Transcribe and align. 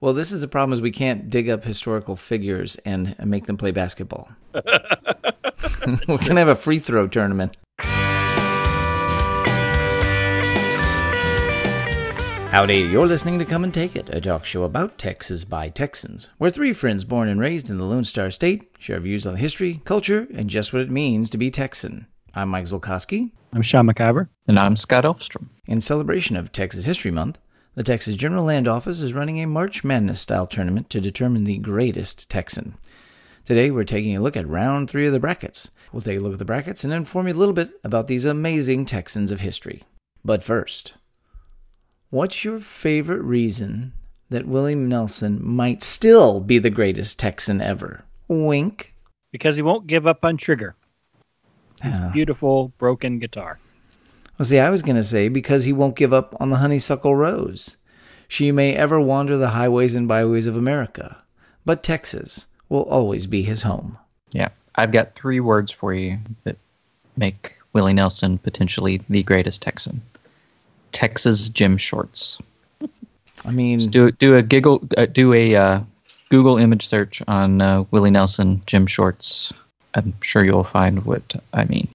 Well, 0.00 0.14
this 0.14 0.30
is 0.30 0.40
the 0.40 0.46
problem 0.46 0.72
is 0.72 0.80
we 0.80 0.92
can't 0.92 1.28
dig 1.28 1.48
up 1.48 1.64
historical 1.64 2.14
figures 2.14 2.76
and, 2.84 3.16
and 3.18 3.28
make 3.28 3.46
them 3.46 3.56
play 3.56 3.72
basketball. 3.72 4.30
We're 4.54 4.62
gonna 6.06 6.36
have 6.36 6.46
a 6.46 6.54
free 6.54 6.78
throw 6.78 7.08
tournament. 7.08 7.56
Howdy, 12.52 12.78
you're 12.78 13.08
listening 13.08 13.40
to 13.40 13.44
Come 13.44 13.64
and 13.64 13.74
Take 13.74 13.96
It, 13.96 14.08
a 14.14 14.20
talk 14.20 14.44
show 14.44 14.62
about 14.62 14.98
Texas 14.98 15.42
by 15.42 15.68
Texans. 15.68 16.30
We're 16.38 16.50
three 16.50 16.72
friends 16.72 17.02
born 17.02 17.28
and 17.28 17.40
raised 17.40 17.68
in 17.68 17.78
the 17.78 17.84
Lone 17.84 18.04
Star 18.04 18.30
State, 18.30 18.70
share 18.78 19.00
views 19.00 19.26
on 19.26 19.34
history, 19.34 19.82
culture, 19.84 20.28
and 20.32 20.48
just 20.48 20.72
what 20.72 20.82
it 20.82 20.92
means 20.92 21.28
to 21.30 21.38
be 21.38 21.50
Texan. 21.50 22.06
I'm 22.34 22.50
Mike 22.50 22.66
Zolkowski. 22.66 23.32
I'm 23.52 23.62
Sean 23.62 23.88
McIver. 23.88 24.28
And 24.46 24.60
I'm 24.60 24.76
Scott 24.76 25.02
Elfstrom. 25.02 25.48
In 25.66 25.80
celebration 25.80 26.36
of 26.36 26.52
Texas 26.52 26.84
History 26.84 27.10
Month, 27.10 27.38
the 27.78 27.84
Texas 27.84 28.16
General 28.16 28.42
Land 28.42 28.66
Office 28.66 29.00
is 29.00 29.12
running 29.12 29.38
a 29.40 29.46
March 29.46 29.84
Madness 29.84 30.20
style 30.20 30.48
tournament 30.48 30.90
to 30.90 31.00
determine 31.00 31.44
the 31.44 31.58
greatest 31.58 32.28
Texan. 32.28 32.74
Today, 33.44 33.70
we're 33.70 33.84
taking 33.84 34.16
a 34.16 34.20
look 34.20 34.36
at 34.36 34.48
round 34.48 34.90
three 34.90 35.06
of 35.06 35.12
the 35.12 35.20
brackets. 35.20 35.70
We'll 35.92 36.02
take 36.02 36.18
a 36.18 36.20
look 36.20 36.32
at 36.32 36.40
the 36.40 36.44
brackets 36.44 36.82
and 36.82 36.92
inform 36.92 37.28
you 37.28 37.34
a 37.34 37.36
little 37.38 37.54
bit 37.54 37.70
about 37.84 38.08
these 38.08 38.24
amazing 38.24 38.84
Texans 38.84 39.30
of 39.30 39.42
history. 39.42 39.84
But 40.24 40.42
first, 40.42 40.94
what's 42.10 42.44
your 42.44 42.58
favorite 42.58 43.22
reason 43.22 43.92
that 44.28 44.48
William 44.48 44.88
Nelson 44.88 45.38
might 45.40 45.80
still 45.80 46.40
be 46.40 46.58
the 46.58 46.70
greatest 46.70 47.20
Texan 47.20 47.60
ever? 47.60 48.02
Wink. 48.26 48.92
Because 49.30 49.54
he 49.54 49.62
won't 49.62 49.86
give 49.86 50.04
up 50.04 50.24
on 50.24 50.36
Trigger. 50.36 50.74
His 51.80 51.94
Ah. 51.94 52.10
beautiful 52.12 52.72
broken 52.76 53.20
guitar. 53.20 53.60
Well, 54.38 54.46
see, 54.46 54.58
I 54.60 54.70
was 54.70 54.82
going 54.82 54.96
to 54.96 55.04
say 55.04 55.28
because 55.28 55.64
he 55.64 55.72
won't 55.72 55.96
give 55.96 56.12
up 56.12 56.36
on 56.40 56.50
the 56.50 56.58
honeysuckle 56.58 57.16
rose. 57.16 57.76
She 58.28 58.52
may 58.52 58.74
ever 58.74 59.00
wander 59.00 59.36
the 59.36 59.48
highways 59.48 59.94
and 59.94 60.06
byways 60.06 60.46
of 60.46 60.56
America, 60.56 61.16
but 61.64 61.82
Texas 61.82 62.46
will 62.68 62.84
always 62.84 63.26
be 63.26 63.42
his 63.42 63.62
home. 63.62 63.98
Yeah, 64.30 64.50
I've 64.76 64.92
got 64.92 65.14
three 65.14 65.40
words 65.40 65.72
for 65.72 65.92
you 65.92 66.18
that 66.44 66.56
make 67.16 67.56
Willie 67.72 67.94
Nelson 67.94 68.38
potentially 68.38 69.00
the 69.08 69.22
greatest 69.22 69.62
Texan. 69.62 70.02
Texas 70.92 71.48
gym 71.48 71.76
shorts. 71.76 72.38
I 73.44 73.50
mean, 73.50 73.78
Just 73.78 73.90
do 73.90 74.10
do 74.10 74.36
a 74.36 74.42
giggle 74.42 74.86
uh, 74.96 75.06
do 75.06 75.32
a 75.32 75.54
uh, 75.56 75.80
Google 76.28 76.58
image 76.58 76.86
search 76.86 77.22
on 77.26 77.60
uh, 77.60 77.84
Willie 77.90 78.10
Nelson 78.10 78.62
gym 78.66 78.86
shorts. 78.86 79.52
I'm 79.94 80.14
sure 80.20 80.44
you'll 80.44 80.64
find 80.64 81.04
what 81.04 81.34
I 81.52 81.64
mean. 81.64 81.88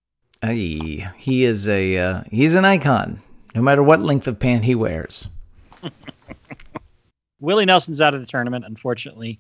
Aye, 0.44 1.12
he 1.18 1.44
is 1.46 1.68
a 1.68 1.98
uh, 1.98 2.22
he's 2.30 2.54
an 2.56 2.66
icon, 2.66 3.22
no 3.56 3.62
matter 3.62 3.82
what 3.82 4.02
length 4.02 4.28
of 4.28 4.40
pant 4.40 4.64
he 4.64 4.76
wears. 4.76 5.28
Willie 7.40 7.66
Nelson's 7.66 8.02
out 8.02 8.14
of 8.14 8.22
the 8.22 8.28
tournament, 8.28 8.66
unfortunately. 8.66 9.40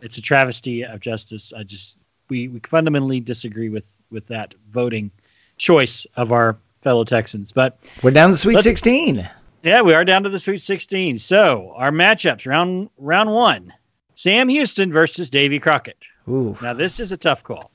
It's 0.00 0.18
a 0.18 0.22
travesty 0.22 0.84
of 0.84 1.00
justice. 1.00 1.52
I 1.52 1.62
just 1.62 1.98
we, 2.28 2.48
we 2.48 2.60
fundamentally 2.60 3.20
disagree 3.20 3.68
with 3.68 3.86
with 4.10 4.26
that 4.28 4.54
voting 4.70 5.10
choice 5.56 6.06
of 6.16 6.32
our 6.32 6.56
fellow 6.82 7.04
Texans. 7.04 7.52
But 7.52 7.78
We're 8.02 8.10
down 8.12 8.28
to 8.28 8.32
the 8.34 8.38
Sweet 8.38 8.60
16. 8.60 9.28
yeah, 9.62 9.82
we 9.82 9.94
are 9.94 10.04
down 10.04 10.22
to 10.22 10.28
the 10.28 10.38
Sweet 10.38 10.60
16. 10.60 11.18
So 11.18 11.72
our 11.76 11.90
matchups 11.90 12.46
round 12.46 12.90
round 12.98 13.30
one: 13.32 13.72
Sam 14.14 14.48
Houston 14.48 14.92
versus 14.92 15.30
Davy 15.30 15.58
Crockett. 15.58 15.98
Ooh, 16.28 16.56
Now 16.62 16.74
this 16.74 17.00
is 17.00 17.12
a 17.12 17.16
tough 17.16 17.42
call. 17.42 17.70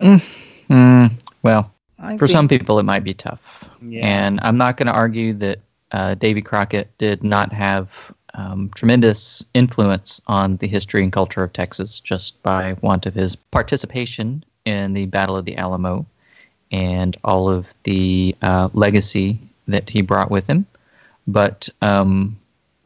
Mm, 0.00 1.12
well, 1.42 1.72
I 1.98 2.16
for 2.16 2.26
think- 2.26 2.34
some 2.36 2.48
people 2.48 2.78
it 2.78 2.84
might 2.84 3.04
be 3.04 3.14
tough. 3.14 3.64
Yeah. 3.80 4.06
And 4.06 4.40
I'm 4.42 4.56
not 4.56 4.76
going 4.76 4.86
to 4.86 4.92
argue 4.92 5.32
that 5.34 5.58
uh, 5.90 6.14
Davy 6.14 6.40
Crockett 6.42 6.96
did 6.98 7.22
not 7.24 7.52
have 7.52 8.12
um, 8.34 8.70
tremendous 8.74 9.44
influence 9.54 10.20
on 10.26 10.56
the 10.58 10.66
history 10.68 11.02
and 11.02 11.12
culture 11.12 11.42
of 11.42 11.52
Texas 11.52 12.00
just 12.00 12.42
by 12.42 12.74
want 12.80 13.04
of 13.06 13.14
his 13.14 13.36
participation 13.36 14.42
in 14.64 14.94
the 14.94 15.06
Battle 15.06 15.36
of 15.36 15.44
the 15.44 15.56
Alamo 15.56 16.06
and 16.70 17.16
all 17.24 17.48
of 17.50 17.74
the 17.82 18.34
uh, 18.40 18.68
legacy 18.72 19.38
that 19.68 19.90
he 19.90 20.00
brought 20.00 20.30
with 20.30 20.46
him. 20.46 20.66
But 21.26 21.68
um, 21.82 22.38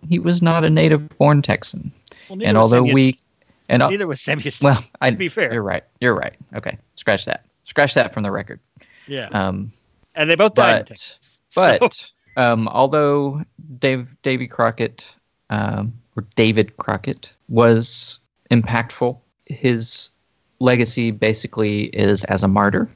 he 0.09 0.19
was 0.19 0.43
not 0.43 0.65
a 0.65 0.71
native 0.71 1.09
born 1.17 1.43
Texan. 1.43 1.93
Well, 2.29 2.41
And 2.43 2.57
although 2.59 2.85
Sam 2.85 2.93
we. 2.95 3.03
Houston. 3.05 3.23
And 3.69 3.81
neither 3.81 4.07
was 4.07 4.21
Sam 4.21 4.39
Houston. 4.41 4.67
well, 4.67 4.85
I, 5.01 5.11
to 5.11 5.17
be 5.17 5.29
fair. 5.29 5.53
you're 5.53 5.63
right. 5.63 5.85
You're 6.01 6.15
right. 6.15 6.35
Okay, 6.55 6.77
scratch 6.97 7.25
that. 7.27 7.45
Scratch 7.67 7.95
that 7.95 8.15
from 8.15 8.23
the 8.23 8.31
record. 8.31 8.61
yeah, 9.07 9.29
Um, 9.33 9.71
and 10.15 10.31
they 10.31 10.35
both 10.37 10.55
died 10.55 10.79
but 10.81 10.87
Texas. 10.87 11.39
but 11.55 11.93
So- 11.93 12.07
um, 12.39 12.69
although 12.69 13.43
Dave 13.79 14.09
Davy 14.23 14.47
Crockett 14.47 15.13
um, 15.51 15.93
or 16.17 16.25
David 16.37 16.77
Crockett 16.79 17.33
was 17.49 18.19
impactful, 18.51 19.19
his 19.47 20.11
legacy 20.59 21.11
basically 21.11 21.85
is 21.85 22.25
as 22.25 22.43
a 22.43 22.49
martyr, 22.49 22.89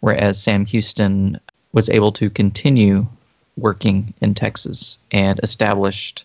whereas 0.00 0.42
Sam 0.42 0.64
Houston 0.66 1.38
was 1.72 1.88
able 1.88 2.12
to 2.12 2.28
continue 2.30 3.06
working 3.56 4.12
in 4.20 4.34
Texas 4.34 4.98
and 5.10 5.38
established 5.42 6.24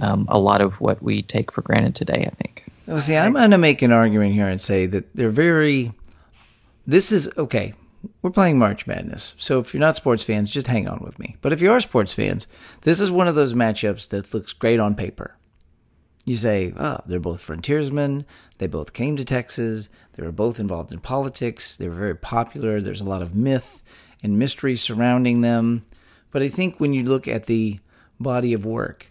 um, 0.00 0.26
a 0.28 0.38
lot 0.38 0.60
of 0.60 0.80
what 0.80 1.02
we 1.02 1.22
take 1.22 1.52
for 1.52 1.62
granted 1.62 1.94
today. 1.94 2.28
I 2.30 2.34
think. 2.42 2.64
Well, 2.86 3.00
see, 3.00 3.16
I'm 3.16 3.32
going 3.34 3.50
to 3.52 3.58
make 3.58 3.80
an 3.82 3.92
argument 3.92 4.34
here 4.34 4.48
and 4.48 4.60
say 4.60 4.86
that 4.86 5.14
they're 5.14 5.30
very. 5.30 5.92
This 6.86 7.12
is 7.12 7.30
okay. 7.38 7.74
We're 8.20 8.30
playing 8.30 8.58
March 8.58 8.88
Madness, 8.88 9.36
so 9.38 9.60
if 9.60 9.72
you're 9.72 9.80
not 9.80 9.94
sports 9.94 10.24
fans, 10.24 10.50
just 10.50 10.66
hang 10.66 10.88
on 10.88 11.00
with 11.04 11.20
me. 11.20 11.36
But 11.40 11.52
if 11.52 11.62
you 11.62 11.70
are 11.70 11.80
sports 11.80 12.12
fans, 12.12 12.48
this 12.80 12.98
is 12.98 13.12
one 13.12 13.28
of 13.28 13.36
those 13.36 13.54
matchups 13.54 14.08
that 14.08 14.34
looks 14.34 14.52
great 14.52 14.80
on 14.80 14.96
paper. 14.96 15.36
You 16.24 16.36
say, 16.36 16.72
oh, 16.76 16.98
they're 17.06 17.20
both 17.20 17.40
frontiersmen. 17.40 18.24
They 18.58 18.66
both 18.66 18.92
came 18.92 19.16
to 19.16 19.24
Texas. 19.24 19.88
They 20.14 20.24
were 20.24 20.32
both 20.32 20.58
involved 20.58 20.92
in 20.92 20.98
politics. 20.98 21.76
They 21.76 21.88
were 21.88 21.94
very 21.94 22.16
popular. 22.16 22.80
There's 22.80 23.00
a 23.00 23.08
lot 23.08 23.22
of 23.22 23.36
myth 23.36 23.82
and 24.22 24.38
mystery 24.38 24.74
surrounding 24.74 25.40
them. 25.40 25.84
But 26.32 26.42
I 26.42 26.48
think 26.48 26.80
when 26.80 26.92
you 26.92 27.04
look 27.04 27.28
at 27.28 27.46
the 27.46 27.78
body 28.18 28.52
of 28.52 28.64
work 28.64 29.06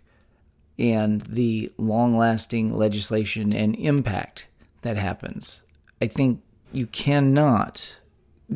and 0.77 1.21
the 1.21 1.71
long 1.77 2.17
lasting 2.17 2.73
legislation 2.73 3.53
and 3.53 3.75
impact 3.75 4.47
that 4.81 4.97
happens, 4.97 5.61
I 6.01 6.07
think 6.07 6.41
you 6.71 6.87
cannot 6.87 7.97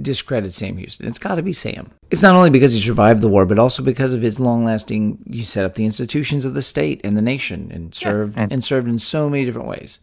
discredit 0.01 0.53
Sam 0.53 0.77
Houston. 0.77 1.07
It's 1.07 1.19
got 1.19 1.35
to 1.35 1.41
be 1.41 1.53
Sam. 1.53 1.89
It's 2.11 2.21
not 2.21 2.35
only 2.35 2.49
because 2.49 2.73
he 2.73 2.81
survived 2.81 3.21
the 3.21 3.29
war, 3.29 3.45
but 3.45 3.57
also 3.59 3.81
because 3.81 4.13
of 4.13 4.21
his 4.21 4.39
long 4.39 4.63
lasting, 4.65 5.19
he 5.31 5.41
set 5.43 5.63
up 5.65 5.75
the 5.75 5.85
institutions 5.85 6.43
of 6.45 6.53
the 6.53 6.61
state 6.61 6.99
and 7.03 7.17
the 7.17 7.21
nation 7.21 7.71
and 7.73 7.95
served 7.95 8.37
and- 8.37 8.51
and 8.51 8.63
served 8.63 8.87
in 8.87 8.99
so 8.99 9.29
many 9.29 9.45
different 9.45 9.67
ways. 9.69 9.99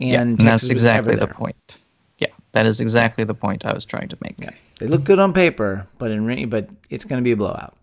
And, 0.00 0.08
Yeah, 0.10 0.20
and 0.22 0.38
that's 0.38 0.68
exactly 0.68 1.14
the 1.14 1.26
point. 1.28 1.76
Yeah, 2.18 2.28
that 2.52 2.66
is 2.66 2.80
exactly 2.80 3.24
the 3.24 3.34
point 3.34 3.64
I 3.64 3.72
was 3.72 3.84
trying 3.84 4.08
to 4.08 4.18
make. 4.20 4.34
Yeah. 4.38 4.50
They 4.80 4.88
look 4.88 5.04
good 5.04 5.18
on 5.18 5.32
paper, 5.32 5.86
but 5.98 6.10
in 6.10 6.24
re- 6.26 6.44
but 6.44 6.68
it's 6.90 7.04
going 7.04 7.20
to 7.20 7.24
be 7.24 7.32
a 7.32 7.36
blowout. 7.36 7.76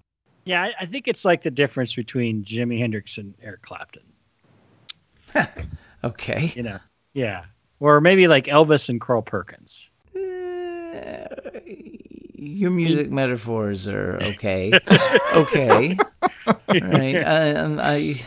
Yeah, 0.46 0.64
I, 0.64 0.74
I 0.82 0.86
think 0.86 1.08
it's 1.08 1.24
like 1.24 1.42
the 1.42 1.52
difference 1.52 1.96
between 1.96 2.44
Jimi 2.44 2.78
Hendrix 2.78 3.18
and 3.18 3.34
Eric 3.42 3.62
Clapton. 3.62 4.04
Okay. 6.04 6.52
You 6.56 6.64
know, 6.64 6.80
yeah, 7.14 7.46
or 7.84 8.00
maybe 8.00 8.30
like 8.30 8.46
Elvis 8.46 8.88
and 8.88 9.02
Carl 9.02 9.22
Perkins. 9.22 9.90
Uh, 10.16 11.26
your 12.36 12.72
music 12.72 13.12
metaphors 13.12 13.88
are 13.90 14.18
okay. 14.22 14.72
okay. 15.34 15.98
All 16.48 16.56
right. 16.82 17.16
Uh, 17.18 17.76
I, 17.82 18.22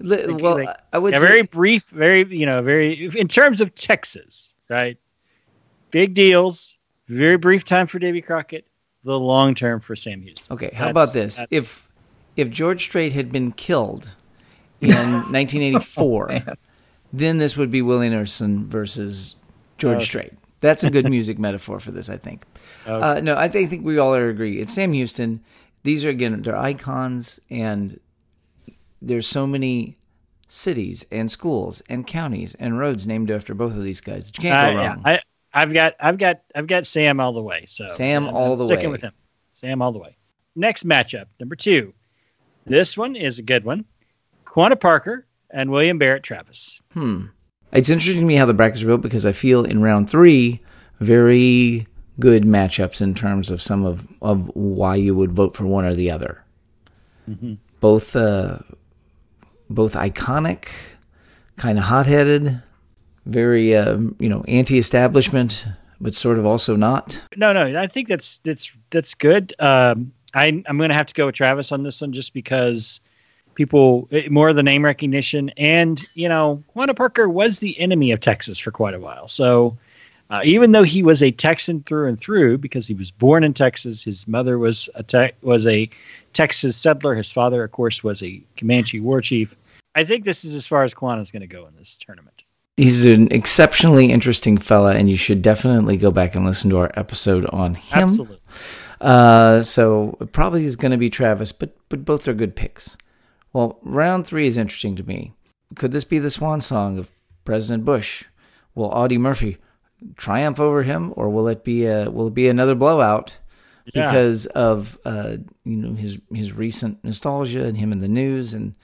well, 0.00 0.56
like- 0.56 0.76
I 0.92 0.98
would 0.98 1.14
Yeah, 1.14 1.20
say 1.20 1.26
very 1.26 1.42
brief, 1.42 1.88
very 1.88 2.24
you 2.36 2.44
know, 2.44 2.60
very 2.60 3.06
in 3.18 3.28
terms 3.28 3.62
of 3.62 3.74
Texas, 3.74 4.54
right? 4.68 4.98
Big 5.90 6.12
deals, 6.12 6.76
very 7.08 7.38
brief 7.38 7.64
time 7.64 7.86
for 7.86 7.98
Davy 7.98 8.20
Crockett, 8.20 8.66
the 9.04 9.18
long 9.18 9.54
term 9.54 9.80
for 9.80 9.96
Sam 9.96 10.20
Houston. 10.20 10.52
Okay, 10.52 10.70
how 10.74 10.86
That's- 10.86 10.90
about 10.90 11.12
this? 11.14 11.42
If 11.50 11.88
if 12.36 12.50
George 12.50 12.82
Strait 12.82 13.14
had 13.14 13.32
been 13.32 13.52
killed 13.52 14.10
in 14.82 14.90
1984, 15.32 16.42
then 17.12 17.38
this 17.38 17.56
would 17.56 17.70
be 17.70 17.82
Willie 17.82 18.10
Nelson 18.10 18.68
versus 18.68 19.36
George 19.78 19.96
Okay. 19.96 20.04
Strait. 20.04 20.32
That's 20.60 20.82
a 20.84 20.90
good 20.90 21.08
music 21.08 21.38
metaphor 21.48 21.78
for 21.80 21.90
this, 21.92 22.08
I 22.08 22.16
think. 22.16 22.44
Uh, 22.86 23.20
no, 23.22 23.36
I 23.36 23.48
think, 23.48 23.70
think 23.70 23.84
we 23.84 23.98
all 23.98 24.14
are 24.14 24.28
agree. 24.28 24.58
It's 24.60 24.72
Sam 24.74 24.92
Houston. 24.92 25.40
These 25.84 26.04
are 26.04 26.08
again 26.08 26.42
they're 26.42 26.56
icons, 26.56 27.38
and 27.48 28.00
there's 29.00 29.26
so 29.26 29.46
many 29.46 29.96
cities 30.48 31.06
and 31.12 31.30
schools 31.30 31.82
and 31.88 32.06
counties 32.06 32.54
and 32.58 32.78
roads 32.78 33.06
named 33.06 33.30
after 33.30 33.54
both 33.54 33.72
of 33.76 33.82
these 33.84 34.00
guys. 34.00 34.26
that 34.26 34.38
You 34.38 34.42
can't 34.42 34.74
go 34.74 34.80
Uh, 34.80 34.82
yeah, 34.82 34.88
wrong. 34.88 35.02
I, 35.04 35.20
I've 35.54 35.72
got, 35.72 35.94
I've 36.00 36.18
got, 36.18 36.40
I've 36.54 36.66
got 36.66 36.86
Sam 36.86 37.20
all 37.20 37.32
the 37.32 37.42
way. 37.42 37.66
So 37.68 37.86
Sam 37.86 38.24
I'm- 38.24 38.34
all 38.34 38.52
I'm 38.52 38.58
the 38.58 38.64
sticking 38.64 38.86
way. 38.86 38.92
with 38.92 39.02
him. 39.02 39.12
Sam 39.52 39.80
all 39.82 39.92
the 39.92 39.98
way. 39.98 40.16
Next 40.56 40.84
matchup, 40.86 41.26
number 41.38 41.54
two. 41.54 41.94
This 42.64 42.96
one 42.96 43.14
is 43.14 43.38
a 43.38 43.42
good 43.42 43.64
one. 43.64 43.84
Quanah 44.44 44.80
Parker 44.80 45.26
and 45.50 45.70
William 45.70 45.98
Barrett 45.98 46.22
Travis. 46.22 46.80
Hmm. 46.92 47.26
It's 47.72 47.90
interesting 47.90 48.20
to 48.20 48.26
me 48.26 48.36
how 48.36 48.46
the 48.46 48.54
brackets 48.54 48.82
are 48.82 48.86
built 48.86 49.02
because 49.02 49.26
I 49.26 49.32
feel 49.32 49.64
in 49.64 49.82
round 49.82 50.08
three, 50.08 50.60
very 51.00 51.86
good 52.18 52.44
matchups 52.44 53.00
in 53.00 53.14
terms 53.14 53.50
of 53.50 53.60
some 53.62 53.84
of, 53.84 54.06
of 54.22 54.50
why 54.54 54.96
you 54.96 55.14
would 55.14 55.32
vote 55.32 55.54
for 55.54 55.66
one 55.66 55.84
or 55.84 55.94
the 55.94 56.10
other. 56.10 56.42
Both 57.80 58.16
uh, 58.16 58.58
both 59.68 59.94
iconic, 59.94 60.68
kind 61.56 61.78
of 61.78 61.84
hot-headed, 61.84 62.62
very 63.26 63.76
uh, 63.76 63.98
you 64.18 64.30
know 64.30 64.42
anti-establishment, 64.48 65.66
but 66.00 66.14
sort 66.14 66.38
of 66.38 66.46
also 66.46 66.74
not. 66.74 67.22
No, 67.36 67.52
no, 67.52 67.78
I 67.78 67.86
think 67.86 68.08
that's 68.08 68.38
that's 68.38 68.72
that's 68.88 69.14
good. 69.14 69.54
Um, 69.58 70.10
I, 70.34 70.46
I'm 70.66 70.78
going 70.78 70.88
to 70.88 70.94
have 70.94 71.06
to 71.06 71.14
go 71.14 71.26
with 71.26 71.34
Travis 71.34 71.70
on 71.70 71.82
this 71.82 72.00
one 72.00 72.12
just 72.12 72.32
because 72.32 73.00
people 73.58 74.08
eh, 74.12 74.28
more 74.30 74.48
of 74.48 74.56
the 74.56 74.62
name 74.62 74.84
recognition, 74.84 75.50
and 75.58 76.02
you 76.14 76.28
know, 76.28 76.62
Quanah 76.74 76.96
Parker 76.96 77.28
was 77.28 77.58
the 77.58 77.78
enemy 77.78 78.12
of 78.12 78.20
Texas 78.20 78.56
for 78.56 78.70
quite 78.70 78.94
a 78.94 79.00
while. 79.00 79.28
So 79.28 79.76
uh, 80.30 80.40
even 80.44 80.72
though 80.72 80.84
he 80.84 81.02
was 81.02 81.22
a 81.22 81.32
Texan 81.32 81.82
through 81.82 82.08
and 82.08 82.20
through 82.20 82.58
because 82.58 82.86
he 82.86 82.94
was 82.94 83.10
born 83.10 83.42
in 83.44 83.52
Texas, 83.52 84.04
his 84.04 84.26
mother 84.28 84.58
was 84.58 84.88
a 84.94 85.02
te- 85.02 85.32
was 85.42 85.66
a 85.66 85.90
Texas 86.32 86.76
settler. 86.76 87.16
His 87.16 87.30
father, 87.32 87.64
of 87.64 87.72
course, 87.72 88.02
was 88.02 88.22
a 88.22 88.40
Comanche 88.56 89.00
war 89.00 89.20
chief. 89.20 89.54
I 89.96 90.04
think 90.04 90.24
this 90.24 90.44
is 90.44 90.54
as 90.54 90.66
far 90.66 90.84
as 90.84 90.94
Quanah 90.94 91.20
is 91.20 91.32
going 91.32 91.40
to 91.40 91.48
go 91.48 91.66
in 91.66 91.74
this 91.76 91.98
tournament. 91.98 92.44
He's 92.76 93.04
an 93.06 93.32
exceptionally 93.32 94.12
interesting 94.12 94.56
fella, 94.56 94.94
and 94.94 95.10
you 95.10 95.16
should 95.16 95.42
definitely 95.42 95.96
go 95.96 96.12
back 96.12 96.36
and 96.36 96.46
listen 96.46 96.70
to 96.70 96.78
our 96.78 96.92
episode 96.94 97.44
on 97.46 97.74
him. 97.74 98.04
Absolutely. 98.04 98.38
Uh, 99.00 99.64
so 99.64 100.16
probably 100.30 100.64
is 100.64 100.76
going 100.76 100.92
to 100.92 100.96
be 100.96 101.10
Travis, 101.10 101.50
but 101.50 101.76
but 101.88 102.04
both 102.04 102.28
are 102.28 102.34
good 102.34 102.54
picks. 102.54 102.96
Well, 103.52 103.78
round 103.82 104.26
three 104.26 104.46
is 104.46 104.56
interesting 104.56 104.96
to 104.96 105.02
me. 105.06 105.32
Could 105.74 105.92
this 105.92 106.04
be 106.04 106.18
the 106.18 106.30
swan 106.30 106.60
song 106.60 106.98
of 106.98 107.10
President 107.44 107.84
Bush? 107.84 108.24
Will 108.74 108.86
Audie 108.90 109.18
Murphy 109.18 109.58
triumph 110.16 110.60
over 110.60 110.82
him, 110.84 111.12
or 111.16 111.28
will 111.28 111.48
it 111.48 111.64
be 111.64 111.84
a 111.86 112.10
will 112.10 112.28
it 112.28 112.34
be 112.34 112.48
another 112.48 112.74
blowout 112.74 113.38
Yeah. 113.92 114.06
because 114.12 114.46
of 114.46 114.98
uh, 115.04 115.38
you 115.64 115.76
know 115.76 115.94
his 115.94 116.18
his 116.32 116.52
recent 116.52 117.02
nostalgia 117.04 117.64
and 117.64 117.76
him 117.76 117.90
in 117.92 118.00
the 118.00 118.08
news? 118.08 118.54
And 118.54 118.74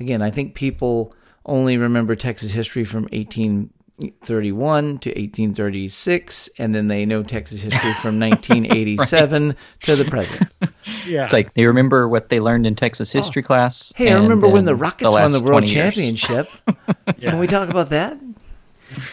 again, 0.00 0.22
I 0.22 0.30
think 0.30 0.54
people 0.54 1.14
only 1.44 1.76
remember 1.76 2.14
Texas 2.16 2.52
history 2.52 2.84
from 2.84 3.02
1831 3.12 4.98
to 4.98 5.10
1836, 5.10 6.48
and 6.58 6.74
then 6.74 6.88
they 6.88 7.04
know 7.04 7.22
Texas 7.22 7.60
history 7.60 7.92
from 7.94 8.18
1987 8.20 9.54
to 9.82 9.96
the 9.96 10.04
present. 10.06 10.50
Yeah. 11.06 11.24
It's 11.24 11.32
like 11.32 11.54
they 11.54 11.66
remember 11.66 12.08
what 12.08 12.28
they 12.28 12.40
learned 12.40 12.66
in 12.66 12.74
Texas 12.74 13.14
oh. 13.14 13.18
history 13.18 13.42
class. 13.42 13.92
Oh. 13.94 13.98
Hey, 13.98 14.12
I 14.12 14.20
remember 14.20 14.48
when 14.48 14.64
the 14.64 14.72
then 14.72 14.80
Rockets 14.80 15.12
won 15.12 15.32
the 15.32 15.40
World 15.40 15.66
Championship. 15.66 16.48
Yeah. 17.18 17.30
Can 17.30 17.38
we 17.38 17.46
talk 17.46 17.68
about 17.68 17.90
that? 17.90 18.18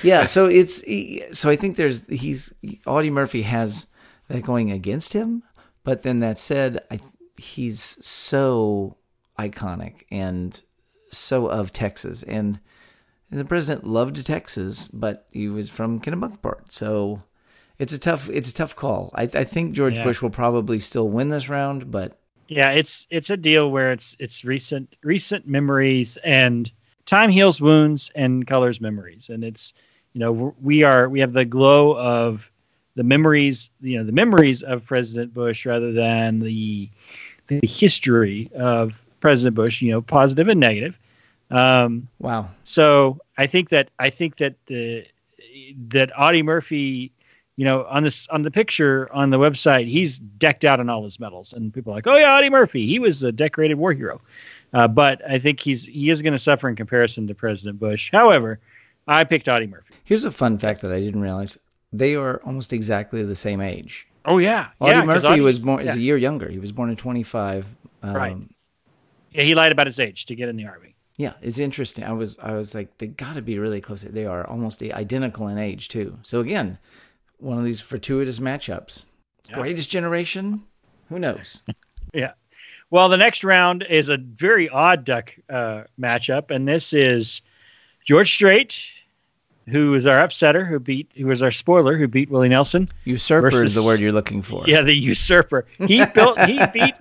Yeah, 0.03 0.25
so 0.25 0.45
it's 0.45 0.83
so 1.37 1.49
I 1.49 1.55
think 1.55 1.77
there's 1.77 2.05
he's 2.07 2.53
Audie 2.85 3.09
Murphy 3.09 3.43
has 3.43 3.87
that 4.27 4.43
going 4.43 4.71
against 4.71 5.13
him, 5.13 5.43
but 5.83 6.03
then 6.03 6.19
that 6.19 6.37
said, 6.37 6.79
I 6.89 6.99
he's 7.37 7.97
so 8.05 8.97
iconic 9.39 10.03
and 10.11 10.61
so 11.11 11.47
of 11.47 11.71
Texas, 11.71 12.23
and 12.23 12.59
the 13.29 13.45
president 13.45 13.87
loved 13.87 14.25
Texas, 14.25 14.87
but 14.87 15.27
he 15.31 15.47
was 15.47 15.69
from 15.69 16.01
Kennebunkport, 16.01 16.71
so 16.71 17.23
it's 17.81 17.93
a 17.93 17.99
tough 17.99 18.29
it's 18.29 18.51
a 18.51 18.53
tough 18.53 18.75
call. 18.75 19.09
I, 19.15 19.23
I 19.23 19.43
think 19.43 19.73
George 19.73 19.97
Yeah. 19.97 20.03
Bush 20.03 20.21
will 20.21 20.29
probably 20.29 20.79
still 20.79 21.09
win 21.09 21.29
this 21.29 21.49
round, 21.49 21.89
but 21.89 22.17
Yeah, 22.47 22.71
it's 22.71 23.07
it's 23.09 23.31
a 23.31 23.37
deal 23.37 23.71
where 23.71 23.91
it's 23.91 24.15
it's 24.19 24.45
recent 24.45 24.95
recent 25.03 25.47
memories 25.47 26.17
and 26.23 26.71
time 27.05 27.31
heals 27.31 27.59
wounds 27.59 28.11
and 28.13 28.45
colors 28.45 28.79
memories, 28.79 29.29
and 29.29 29.43
it's 29.43 29.73
you 30.13 30.19
know 30.19 30.53
we 30.61 30.83
are 30.83 31.09
we 31.09 31.21
have 31.21 31.33
the 31.33 31.45
glow 31.45 31.97
of 31.97 32.51
the 32.95 33.03
memories 33.03 33.71
you 33.81 33.97
know 33.97 34.03
the 34.03 34.11
memories 34.11 34.61
of 34.61 34.85
President 34.85 35.33
Bush 35.33 35.65
rather 35.65 35.91
than 35.91 36.39
the 36.39 36.87
the 37.47 37.59
history 37.67 38.51
of 38.55 39.01
President 39.21 39.55
Bush, 39.55 39.81
you 39.81 39.91
know, 39.91 40.01
positive 40.01 40.47
and 40.47 40.59
negative. 40.59 40.97
Um, 41.49 42.07
wow, 42.19 42.49
so 42.63 43.19
I 43.37 43.47
think 43.47 43.69
that 43.69 43.89
I 43.97 44.11
think 44.11 44.37
that 44.37 44.55
the 44.67 45.05
that 45.89 46.11
Audie 46.17 46.43
Murphy, 46.43 47.11
you 47.61 47.65
know, 47.65 47.85
on 47.91 48.01
this 48.01 48.27
on 48.29 48.41
the 48.41 48.49
picture 48.49 49.07
on 49.13 49.29
the 49.29 49.37
website, 49.37 49.85
he's 49.87 50.17
decked 50.17 50.65
out 50.65 50.79
in 50.79 50.89
all 50.89 51.03
his 51.03 51.19
medals, 51.19 51.53
and 51.53 51.71
people 51.71 51.93
are 51.93 51.97
like, 51.97 52.07
oh 52.07 52.17
yeah, 52.17 52.33
Audie 52.35 52.49
Murphy, 52.49 52.87
he 52.87 52.97
was 52.97 53.21
a 53.21 53.31
decorated 53.31 53.75
war 53.75 53.93
hero. 53.93 54.19
Uh, 54.73 54.87
but 54.87 55.21
I 55.29 55.37
think 55.37 55.59
he's 55.59 55.85
he 55.85 56.09
is 56.09 56.23
going 56.23 56.33
to 56.33 56.39
suffer 56.39 56.67
in 56.67 56.75
comparison 56.75 57.27
to 57.27 57.35
President 57.35 57.79
Bush. 57.79 58.09
However, 58.11 58.59
I 59.07 59.25
picked 59.25 59.47
Audie 59.47 59.67
Murphy. 59.67 59.93
Here's 60.05 60.25
a 60.25 60.31
fun 60.31 60.57
fact 60.57 60.81
that 60.81 60.91
I 60.91 60.99
didn't 60.99 61.21
realize: 61.21 61.59
they 61.93 62.15
are 62.15 62.41
almost 62.47 62.73
exactly 62.73 63.21
the 63.21 63.35
same 63.35 63.61
age. 63.61 64.07
Oh 64.25 64.39
yeah, 64.39 64.69
Audie 64.79 64.93
yeah, 64.93 65.05
Murphy 65.05 65.27
Audie- 65.27 65.41
was 65.41 65.59
born 65.59 65.85
yeah. 65.85 65.91
is 65.91 65.97
a 65.97 66.01
year 66.01 66.17
younger. 66.17 66.49
He 66.49 66.57
was 66.57 66.71
born 66.71 66.89
in 66.89 66.95
25. 66.95 67.75
Um, 68.01 68.15
Right. 68.15 68.37
Yeah, 69.33 69.43
he 69.43 69.53
lied 69.53 69.71
about 69.71 69.85
his 69.85 69.99
age 69.99 70.25
to 70.25 70.35
get 70.35 70.49
in 70.49 70.55
the 70.55 70.65
army. 70.65 70.95
Yeah, 71.17 71.33
it's 71.43 71.59
interesting. 71.59 72.05
I 72.05 72.13
was 72.13 72.39
I 72.41 72.53
was 72.53 72.73
like, 72.73 72.97
they 72.97 73.05
got 73.05 73.35
to 73.35 73.43
be 73.43 73.59
really 73.59 73.81
close. 73.81 74.01
They 74.01 74.25
are 74.25 74.47
almost 74.47 74.81
identical 74.81 75.47
in 75.47 75.59
age 75.59 75.89
too. 75.89 76.17
So 76.23 76.39
again, 76.39 76.79
one 77.41 77.57
of 77.57 77.63
these 77.63 77.81
fortuitous 77.81 78.39
matchups. 78.39 79.05
Yeah. 79.49 79.55
Greatest 79.55 79.89
generation? 79.89 80.63
Who 81.09 81.19
knows? 81.19 81.61
Yeah. 82.13 82.33
Well, 82.89 83.07
the 83.07 83.15
next 83.15 83.45
round 83.45 83.83
is 83.89 84.09
a 84.09 84.17
very 84.17 84.67
odd 84.67 85.05
duck 85.05 85.33
uh, 85.49 85.83
matchup, 85.97 86.51
and 86.51 86.67
this 86.67 86.91
is 86.91 87.41
George 88.05 88.33
Strait, 88.33 88.83
who 89.69 89.93
is 89.93 90.05
our 90.05 90.17
upsetter, 90.27 90.67
who 90.67 90.77
beat, 90.77 91.09
who 91.15 91.27
was 91.27 91.41
our 91.41 91.51
spoiler, 91.51 91.97
who 91.97 92.09
beat 92.09 92.29
Willie 92.29 92.49
Nelson. 92.49 92.89
Usurper 93.05 93.63
is 93.63 93.75
the 93.75 93.83
word 93.83 94.01
you're 94.01 94.11
looking 94.11 94.41
for. 94.41 94.65
Yeah, 94.67 94.81
the 94.81 94.93
usurper. 94.93 95.65
He 95.87 96.05
built, 96.13 96.37
he 96.41 96.59
beat, 96.73 96.95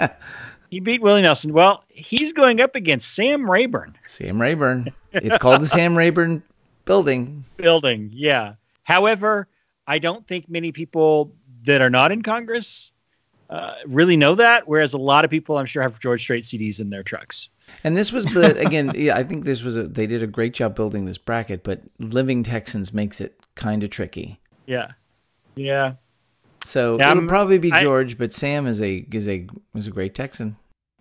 he 0.70 0.78
beat 0.78 1.02
Willie 1.02 1.22
Nelson. 1.22 1.52
Well, 1.52 1.82
he's 1.88 2.32
going 2.34 2.60
up 2.60 2.76
against 2.76 3.12
Sam 3.12 3.50
Rayburn 3.50 3.96
Sam 4.06 4.40
Rayburn. 4.40 4.92
It's 5.10 5.38
called 5.38 5.62
the 5.62 5.66
Sam 5.66 5.96
Rayburn 5.98 6.44
Building. 6.84 7.44
building. 7.56 8.10
Yeah. 8.12 8.54
However, 8.84 9.48
I 9.90 9.98
don't 9.98 10.24
think 10.26 10.48
many 10.48 10.70
people 10.72 11.34
that 11.64 11.80
are 11.80 11.90
not 11.90 12.12
in 12.12 12.22
Congress 12.22 12.92
uh, 13.50 13.74
really 13.86 14.16
know 14.16 14.36
that. 14.36 14.68
Whereas 14.68 14.94
a 14.94 14.98
lot 14.98 15.24
of 15.24 15.30
people, 15.30 15.58
I'm 15.58 15.66
sure, 15.66 15.82
have 15.82 15.98
George 15.98 16.22
Strait 16.22 16.44
CDs 16.44 16.78
in 16.78 16.90
their 16.90 17.02
trucks. 17.02 17.48
And 17.82 17.96
this 17.96 18.12
was 18.12 18.24
the 18.24 18.56
again, 18.58 18.92
yeah, 18.96 19.16
I 19.16 19.24
think 19.24 19.44
this 19.44 19.62
was 19.62 19.76
a 19.76 19.82
they 19.88 20.06
did 20.06 20.22
a 20.22 20.26
great 20.28 20.54
job 20.54 20.76
building 20.76 21.04
this 21.06 21.18
bracket, 21.18 21.64
but 21.64 21.82
Living 21.98 22.44
Texans 22.44 22.94
makes 22.94 23.20
it 23.20 23.40
kind 23.56 23.82
of 23.82 23.90
tricky. 23.90 24.38
Yeah. 24.66 24.92
Yeah. 25.56 25.94
So 26.64 26.96
Yeah, 26.98 27.10
it'll 27.10 27.22
I'm- 27.22 27.28
probably 27.28 27.58
be 27.58 27.72
I- 27.72 27.82
George, 27.82 28.16
but 28.16 28.32
Sam 28.32 28.66
is 28.68 28.80
a 28.80 29.04
is 29.12 29.26
a 29.28 29.48
is 29.74 29.86
a 29.88 29.90
great 29.90 30.14
Texan. 30.14 30.56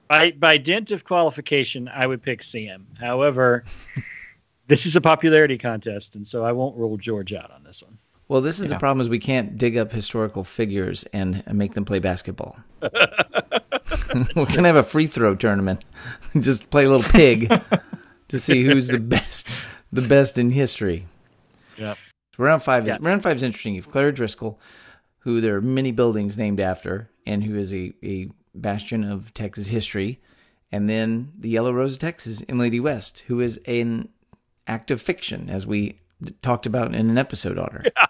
by 0.08 0.32
by 0.32 0.58
dint 0.58 0.90
of 0.92 1.04
qualification, 1.04 1.88
I 1.88 2.08
would 2.08 2.24
pick 2.24 2.42
Sam. 2.42 2.88
However, 3.00 3.66
this 4.68 4.86
is 4.88 4.96
a 4.96 5.02
popularity 5.02 5.58
contest, 5.60 6.16
and 6.16 6.26
so 6.28 6.44
I 6.44 6.52
won't 6.54 6.76
rule 6.78 6.98
George 6.98 7.34
out 7.34 7.52
on 7.52 7.64
this 7.64 7.84
one. 7.84 7.98
Well, 8.30 8.42
this 8.42 8.60
is 8.60 8.70
the 8.70 8.78
problem 8.78 9.02
is 9.02 9.10
we 9.10 9.20
can't 9.20 9.58
dig 9.58 9.76
up 9.76 9.92
historical 9.92 10.44
figures 10.44 11.04
and, 11.12 11.44
make 11.52 11.74
them 11.74 11.84
play 11.84 11.98
basketball. 12.00 12.58
We're 12.82 14.46
gonna 14.46 14.68
have 14.68 14.76
a 14.76 14.84
free 14.84 15.08
throw 15.08 15.36
tournament. 15.36 15.84
Just 16.40 16.70
play 16.70 16.86
a 16.86 16.90
little 16.90 17.10
pig 17.12 17.52
to 18.28 18.40
see 18.40 18.64
who's 18.64 18.88
the 18.88 19.00
best 19.00 19.48
the 19.92 20.02
best 20.04 20.38
in 20.38 20.52
history. 20.52 21.08
Yeah. 21.78 21.96
So 22.36 22.44
round 22.44 22.62
five 22.64 22.84
is 22.84 22.90
Yeah. 22.90 22.98
round 23.02 23.24
five 23.24 23.38
is 23.38 23.44
interesting. 23.44 23.74
You've 23.76 23.90
Clara 23.92 24.14
Driscoll, 24.14 24.60
who 25.20 25.42
there 25.42 25.56
are 25.56 25.62
many 25.62 25.92
buildings 25.92 26.38
named 26.38 26.60
after, 26.60 27.10
and 27.26 27.44
who 27.44 27.58
is 27.58 27.74
a, 27.74 27.94
a 28.04 28.30
bastion 28.54 29.04
of 29.04 29.34
Texas 29.34 29.68
history, 29.68 30.20
and 30.72 30.88
then 30.88 31.32
the 31.38 31.50
Yellow 31.50 31.74
Rose 31.74 31.94
of 31.94 32.00
Texas, 32.00 32.44
Emily 32.48 32.70
D. 32.70 32.80
West, 32.80 33.24
who 33.28 33.40
is 33.40 33.60
an 33.66 34.10
act 34.68 34.92
of 34.92 35.02
fiction, 35.02 35.50
as 35.50 35.66
we 35.66 36.00
talked 36.44 36.66
about 36.68 36.94
in 36.94 37.10
an 37.10 37.18
episode 37.18 37.58
on 37.58 37.70
her. 37.72 37.84
Yeah, 37.86 38.06